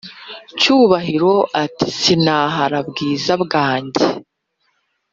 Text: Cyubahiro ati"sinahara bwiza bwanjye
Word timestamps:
Cyubahiro 0.59 1.33
ati"sinahara 1.63 2.79
bwiza 2.89 3.33
bwanjye 3.43 4.05